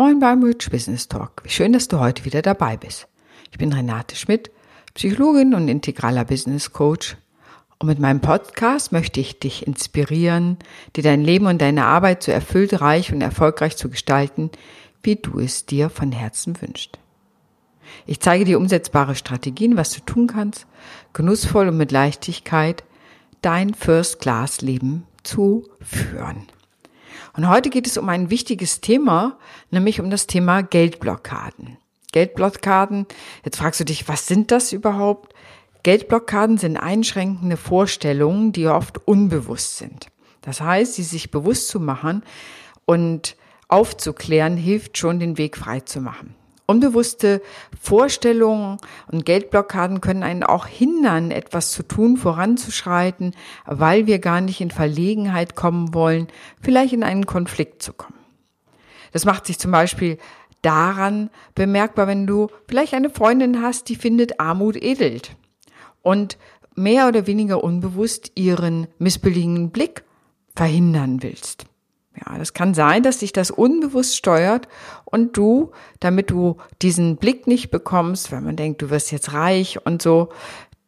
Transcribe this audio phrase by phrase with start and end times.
[0.00, 1.42] Moin beim Rich Business Talk.
[1.42, 3.06] Wie schön, dass du heute wieder dabei bist.
[3.52, 4.50] Ich bin Renate Schmidt,
[4.94, 7.18] Psychologin und integraler Business Coach.
[7.78, 10.56] Und mit meinem Podcast möchte ich dich inspirieren,
[10.96, 14.50] dir dein Leben und deine Arbeit so erfüllt, reich und erfolgreich zu gestalten,
[15.02, 16.98] wie du es dir von Herzen wünschst.
[18.06, 20.66] Ich zeige dir umsetzbare Strategien, was du tun kannst,
[21.12, 22.84] genussvoll und mit Leichtigkeit
[23.42, 26.46] dein First-Class-Leben zu führen.
[27.36, 29.38] Und heute geht es um ein wichtiges Thema,
[29.70, 31.76] nämlich um das Thema Geldblockaden.
[32.12, 33.06] Geldblockaden,
[33.44, 35.34] jetzt fragst du dich, was sind das überhaupt?
[35.82, 40.08] Geldblockaden sind einschränkende Vorstellungen, die oft unbewusst sind.
[40.42, 42.22] Das heißt, sie sich bewusst zu machen
[42.84, 43.36] und
[43.68, 46.34] aufzuklären, hilft schon, den Weg frei zu machen.
[46.70, 47.42] Unbewusste
[47.80, 48.76] Vorstellungen
[49.10, 53.34] und Geldblockaden können einen auch hindern, etwas zu tun, voranzuschreiten,
[53.66, 56.28] weil wir gar nicht in Verlegenheit kommen wollen,
[56.62, 58.20] vielleicht in einen Konflikt zu kommen.
[59.10, 60.18] Das macht sich zum Beispiel
[60.62, 65.34] daran bemerkbar, wenn du vielleicht eine Freundin hast, die findet Armut edelt
[66.02, 66.38] und
[66.76, 70.04] mehr oder weniger unbewusst ihren missbilligenden Blick
[70.54, 71.66] verhindern willst.
[72.26, 74.68] Ja, das kann sein, dass dich das unbewusst steuert
[75.04, 79.84] und du, damit du diesen Blick nicht bekommst, weil man denkt, du wirst jetzt reich
[79.86, 80.30] und so,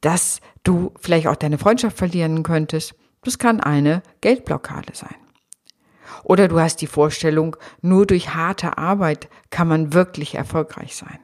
[0.00, 2.94] dass du vielleicht auch deine Freundschaft verlieren könntest.
[3.22, 5.16] Das kann eine Geldblockade sein.
[6.24, 11.18] Oder du hast die Vorstellung, nur durch harte Arbeit kann man wirklich erfolgreich sein.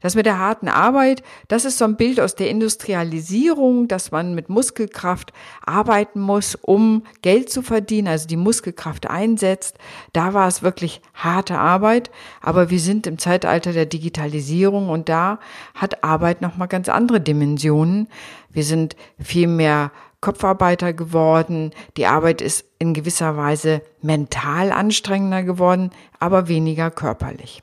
[0.00, 4.34] Das mit der harten Arbeit, das ist so ein Bild aus der Industrialisierung, dass man
[4.34, 5.32] mit Muskelkraft
[5.64, 9.78] arbeiten muss, um Geld zu verdienen, also die Muskelkraft einsetzt.
[10.12, 12.10] Da war es wirklich harte Arbeit,
[12.40, 15.38] aber wir sind im Zeitalter der Digitalisierung und da
[15.74, 18.08] hat Arbeit nochmal ganz andere Dimensionen.
[18.50, 21.70] Wir sind viel mehr Kopfarbeiter geworden.
[21.96, 27.62] Die Arbeit ist in gewisser Weise mental anstrengender geworden, aber weniger körperlich.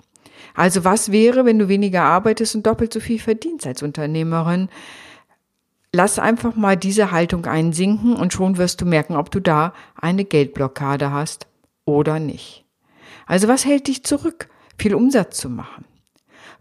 [0.53, 4.69] Also was wäre, wenn du weniger arbeitest und doppelt so viel verdienst als Unternehmerin?
[5.93, 10.25] Lass einfach mal diese Haltung einsinken und schon wirst du merken, ob du da eine
[10.25, 11.47] Geldblockade hast
[11.85, 12.65] oder nicht.
[13.25, 15.85] Also was hält dich zurück, viel Umsatz zu machen?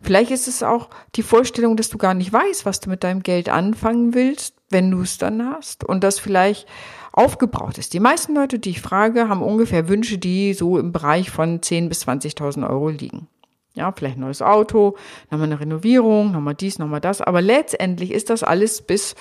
[0.01, 3.23] Vielleicht ist es auch die Vorstellung, dass du gar nicht weißt, was du mit deinem
[3.23, 6.69] Geld anfangen willst, wenn du es dann hast und das vielleicht
[7.13, 7.95] aufgebraucht ist.
[7.95, 11.89] Die meisten Leute, die ich frage, haben ungefähr Wünsche, die so im Bereich von 10.000
[11.89, 13.29] bis 20.000 Euro liegen.
[13.75, 14.97] Ja, vielleicht ein neues Auto,
[15.31, 17.21] nochmal eine Renovierung, nochmal dies, nochmal das.
[17.21, 19.17] Aber letztendlich ist das alles bis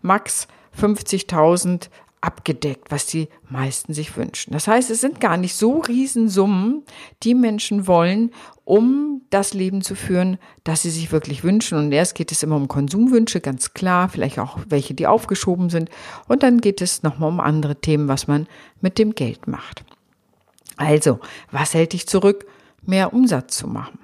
[0.00, 0.46] max
[0.80, 1.88] 50.000
[2.20, 4.52] abgedeckt, was die meisten sich wünschen.
[4.52, 6.82] Das heißt, es sind gar nicht so Riesensummen,
[7.22, 8.32] die Menschen wollen,
[8.64, 11.78] um das Leben zu führen, das sie sich wirklich wünschen.
[11.78, 15.90] Und erst geht es immer um Konsumwünsche, ganz klar, vielleicht auch welche, die aufgeschoben sind.
[16.26, 18.48] Und dann geht es nochmal um andere Themen, was man
[18.80, 19.84] mit dem Geld macht.
[20.76, 22.46] Also, was hält dich zurück?
[22.88, 23.98] Mehr Umsatz zu machen.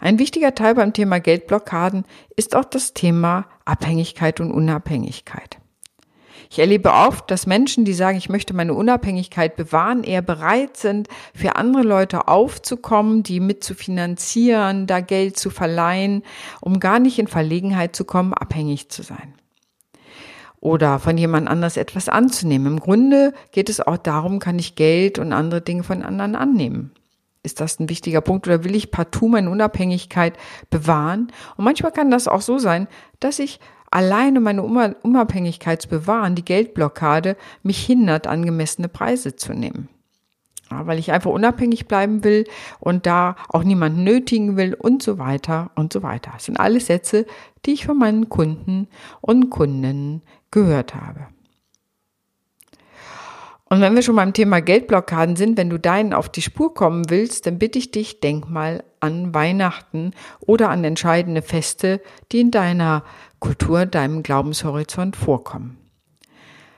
[0.00, 2.04] Ein wichtiger Teil beim Thema Geldblockaden
[2.36, 5.58] ist auch das Thema Abhängigkeit und Unabhängigkeit.
[6.50, 11.08] Ich erlebe oft, dass Menschen, die sagen, ich möchte meine Unabhängigkeit bewahren, eher bereit sind,
[11.34, 16.22] für andere Leute aufzukommen, die mit zu finanzieren, da Geld zu verleihen,
[16.60, 19.34] um gar nicht in Verlegenheit zu kommen, abhängig zu sein.
[20.60, 22.74] Oder von jemand anders etwas anzunehmen.
[22.74, 26.92] Im Grunde geht es auch darum, kann ich Geld und andere Dinge von anderen annehmen.
[27.46, 30.36] Ist das ein wichtiger Punkt oder will ich partout meine Unabhängigkeit
[30.68, 31.32] bewahren?
[31.56, 32.88] Und manchmal kann das auch so sein,
[33.20, 39.88] dass ich alleine meine Unabhängigkeit zu bewahren, die Geldblockade, mich hindert, angemessene Preise zu nehmen.
[40.72, 42.46] Ja, weil ich einfach unabhängig bleiben will
[42.80, 46.32] und da auch niemanden nötigen will und so weiter und so weiter.
[46.34, 47.26] Das sind alles Sätze,
[47.64, 48.88] die ich von meinen Kunden
[49.20, 51.28] und Kundinnen gehört habe.
[53.68, 57.10] Und wenn wir schon beim Thema Geldblockaden sind, wenn du deinen auf die Spur kommen
[57.10, 62.52] willst, dann bitte ich dich, denk mal an Weihnachten oder an entscheidende Feste, die in
[62.52, 63.02] deiner
[63.40, 65.78] Kultur, deinem Glaubenshorizont vorkommen.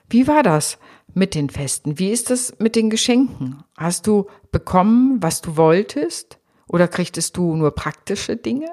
[0.08, 0.78] Wie war das
[1.12, 1.98] mit den Festen?
[1.98, 3.62] Wie ist das mit den Geschenken?
[3.76, 6.38] Hast du bekommen, was du wolltest?
[6.68, 8.68] Oder kriegtest du nur praktische Dinge?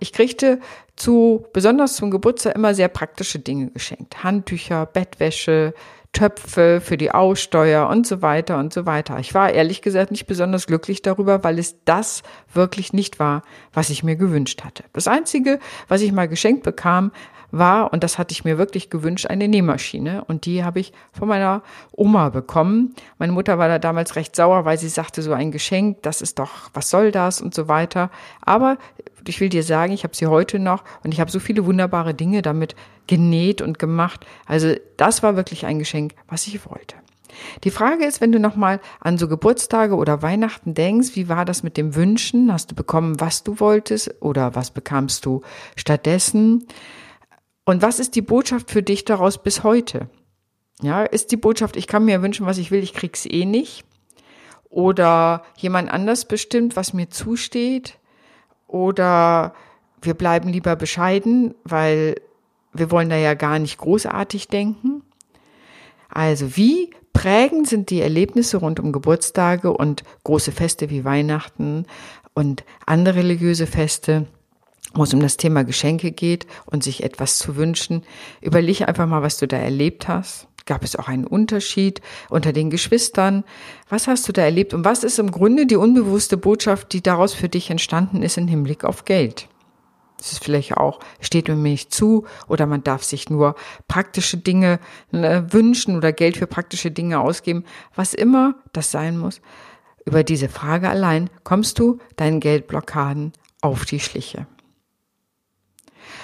[0.00, 0.60] Ich kriegte
[0.96, 4.22] zu, besonders zum Geburtstag immer sehr praktische Dinge geschenkt.
[4.22, 5.74] Handtücher, Bettwäsche,
[6.14, 9.18] Töpfe für die Aussteuer und so weiter und so weiter.
[9.18, 12.22] Ich war ehrlich gesagt nicht besonders glücklich darüber, weil es das
[12.54, 13.42] wirklich nicht war,
[13.74, 14.84] was ich mir gewünscht hatte.
[14.94, 15.58] Das Einzige,
[15.88, 17.12] was ich mal geschenkt bekam,
[17.58, 20.24] war, und das hatte ich mir wirklich gewünscht, eine Nähmaschine.
[20.24, 21.62] Und die habe ich von meiner
[21.92, 22.94] Oma bekommen.
[23.18, 26.38] Meine Mutter war da damals recht sauer, weil sie sagte, so ein Geschenk, das ist
[26.38, 28.10] doch, was soll das und so weiter.
[28.40, 28.76] Aber
[29.28, 32.14] ich will dir sagen, ich habe sie heute noch und ich habe so viele wunderbare
[32.14, 32.74] Dinge damit
[33.06, 34.26] genäht und gemacht.
[34.46, 36.96] Also das war wirklich ein Geschenk, was ich wollte.
[37.64, 41.62] Die Frage ist, wenn du nochmal an so Geburtstage oder Weihnachten denkst, wie war das
[41.62, 42.52] mit dem Wünschen?
[42.52, 45.42] Hast du bekommen, was du wolltest oder was bekamst du
[45.76, 46.66] stattdessen?
[47.64, 50.08] Und was ist die Botschaft für dich daraus bis heute?
[50.82, 53.84] Ja, ist die Botschaft, ich kann mir wünschen, was ich will, ich krieg's eh nicht?
[54.68, 57.98] Oder jemand anders bestimmt, was mir zusteht?
[58.66, 59.54] Oder
[60.00, 62.16] wir bleiben lieber bescheiden, weil
[62.72, 65.02] wir wollen da ja gar nicht großartig denken?
[66.08, 71.86] Also wie prägend sind die Erlebnisse rund um Geburtstage und große Feste wie Weihnachten
[72.34, 74.26] und andere religiöse Feste,
[74.92, 78.02] wo es um das Thema Geschenke geht und sich etwas zu wünschen.
[78.40, 80.48] Überleg einfach mal, was du da erlebt hast.
[80.66, 82.00] Gab es auch einen Unterschied
[82.30, 83.44] unter den Geschwistern?
[83.88, 84.72] Was hast du da erlebt?
[84.72, 88.48] Und was ist im Grunde die unbewusste Botschaft, die daraus für dich entstanden ist im
[88.48, 89.48] Hinblick auf Geld?
[90.16, 93.56] Das ist vielleicht auch, steht mir nicht zu oder man darf sich nur
[93.88, 94.78] praktische Dinge
[95.10, 97.64] ne, wünschen oder Geld für praktische Dinge ausgeben.
[97.94, 99.42] Was immer das sein muss.
[100.06, 104.46] Über diese Frage allein kommst du deinen Geldblockaden auf die Schliche.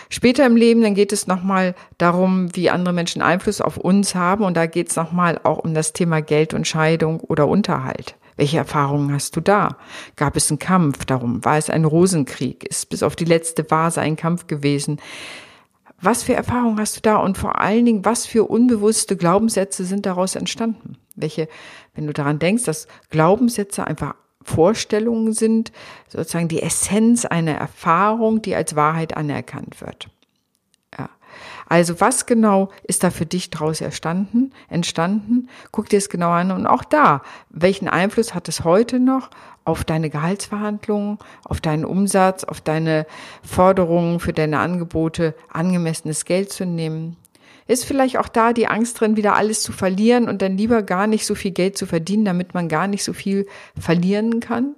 [0.08, 4.44] Später im Leben, dann geht es nochmal darum, wie andere Menschen Einfluss auf uns haben.
[4.44, 8.16] Und da geht es nochmal auch um das Thema Geld und Scheidung oder Unterhalt.
[8.36, 9.76] Welche Erfahrungen hast du da?
[10.16, 11.44] Gab es einen Kampf darum?
[11.44, 12.64] War es ein Rosenkrieg?
[12.64, 14.98] Ist bis auf die letzte Vase ein Kampf gewesen?
[16.00, 17.16] Was für Erfahrungen hast du da?
[17.16, 20.96] Und vor allen Dingen, was für unbewusste Glaubenssätze sind daraus entstanden?
[21.14, 21.48] Welche,
[21.94, 25.72] wenn du daran denkst, dass Glaubenssätze einfach Vorstellungen sind,
[26.08, 30.08] sozusagen die Essenz einer Erfahrung, die als Wahrheit anerkannt wird.
[30.98, 31.10] Ja.
[31.68, 34.52] Also was genau ist da für dich daraus entstanden?
[34.68, 35.48] Entstanden?
[35.72, 39.30] Guck dir es genau an und auch da, welchen Einfluss hat es heute noch
[39.64, 43.06] auf deine Gehaltsverhandlungen, auf deinen Umsatz, auf deine
[43.42, 47.16] Forderungen für deine Angebote, angemessenes Geld zu nehmen?
[47.70, 51.06] Ist vielleicht auch da die Angst drin, wieder alles zu verlieren und dann lieber gar
[51.06, 53.46] nicht so viel Geld zu verdienen, damit man gar nicht so viel
[53.78, 54.74] verlieren kann?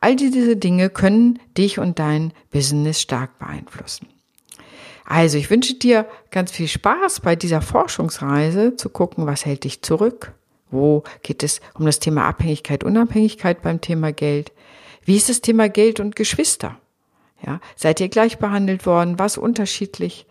[0.00, 4.08] All diese Dinge können dich und dein Business stark beeinflussen.
[5.04, 9.82] Also ich wünsche dir ganz viel Spaß bei dieser Forschungsreise zu gucken, was hält dich
[9.82, 10.32] zurück?
[10.72, 14.50] Wo geht es um das Thema Abhängigkeit, Unabhängigkeit beim Thema Geld?
[15.04, 16.80] Wie ist das Thema Geld und Geschwister?
[17.46, 19.20] Ja, seid ihr gleich behandelt worden?
[19.20, 20.26] Was unterschiedlich?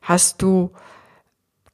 [0.00, 0.70] Hast du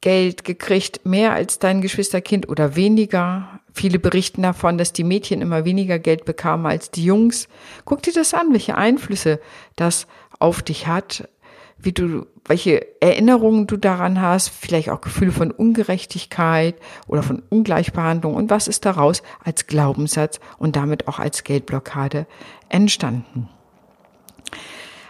[0.01, 3.61] Geld gekriegt, mehr als dein Geschwisterkind oder weniger.
[3.75, 7.49] Viele berichten davon, dass die Mädchen immer weniger Geld bekamen als die Jungs.
[7.85, 9.41] Guck dir das an, welche Einflüsse
[9.77, 10.07] das
[10.39, 11.29] auf dich hat,
[11.77, 16.77] wie du, welche Erinnerungen du daran hast, vielleicht auch Gefühle von Ungerechtigkeit
[17.07, 22.27] oder von Ungleichbehandlung und was ist daraus als Glaubenssatz und damit auch als Geldblockade
[22.69, 23.49] entstanden.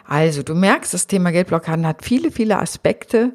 [0.05, 3.33] Also, du merkst, das Thema Geldblockaden hat viele, viele Aspekte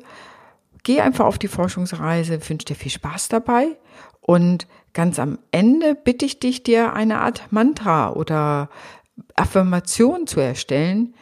[0.85, 3.75] Geh einfach auf die Forschungsreise, wünsche dir viel Spaß dabei
[4.21, 8.69] und ganz am Ende bitte ich dich, dir eine Art Mantra oder
[9.35, 11.15] Affirmation zu erstellen.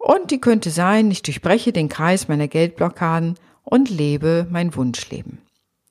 [0.00, 5.42] Und die könnte sein, ich durchbreche den Kreis meiner Geldblockaden und lebe mein Wunschleben.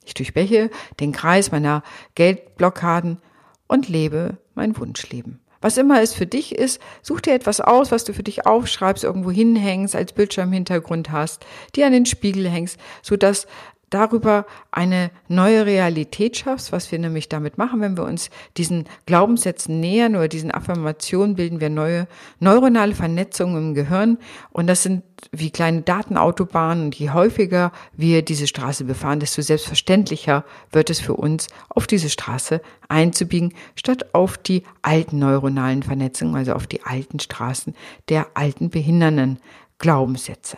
[0.04, 1.81] Ich durchbreche den Kreis meiner
[2.16, 3.22] Geldblockaden
[3.70, 5.40] und lebe mein Wunschleben.
[5.63, 9.05] Was immer es für dich ist, such dir etwas aus, was du für dich aufschreibst,
[9.05, 11.46] irgendwo hinhängst, als Bildschirmhintergrund hast,
[11.77, 13.48] die an den Spiegel hängst, so dass
[13.93, 19.79] darüber eine neue Realität schaffst, was wir nämlich damit machen, wenn wir uns diesen Glaubenssätzen
[19.79, 22.07] nähern oder diesen Affirmationen, bilden wir neue
[22.39, 24.17] neuronale Vernetzungen im Gehirn
[24.51, 30.43] und das sind wie kleine Datenautobahnen und je häufiger wir diese Straße befahren, desto selbstverständlicher
[30.71, 36.53] wird es für uns, auf diese Straße einzubiegen, statt auf die alten neuronalen Vernetzungen, also
[36.53, 37.73] auf die alten Straßen
[38.09, 39.39] der alten behindernden
[39.77, 40.57] Glaubenssätze.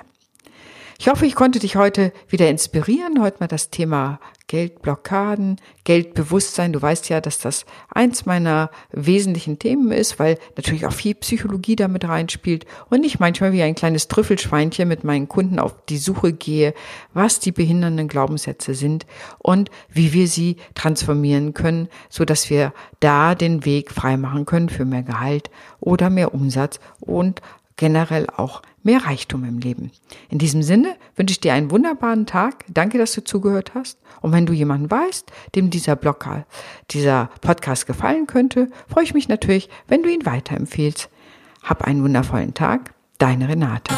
[0.97, 3.21] Ich hoffe, ich konnte dich heute wieder inspirieren.
[3.21, 6.71] Heute mal das Thema Geldblockaden, Geldbewusstsein.
[6.71, 11.75] Du weißt ja, dass das eins meiner wesentlichen Themen ist, weil natürlich auch viel Psychologie
[11.75, 16.31] damit reinspielt und ich manchmal wie ein kleines Trüffelschweinchen mit meinen Kunden auf die Suche
[16.31, 16.73] gehe,
[17.13, 19.05] was die behindernden Glaubenssätze sind
[19.39, 24.85] und wie wir sie transformieren können, so dass wir da den Weg freimachen können für
[24.85, 25.49] mehr Gehalt
[25.81, 27.41] oder mehr Umsatz und
[27.77, 29.91] generell auch mehr Reichtum im Leben.
[30.29, 32.65] In diesem Sinne wünsche ich dir einen wunderbaren Tag.
[32.70, 34.00] Danke, dass du zugehört hast.
[34.22, 36.27] Und wenn du jemanden weißt, dem dieser Blog,
[36.91, 41.10] dieser Podcast gefallen könnte, freue ich mich natürlich, wenn du ihn weiterempfehlst.
[41.63, 42.94] Hab einen wundervollen Tag.
[43.17, 43.94] Deine Renate.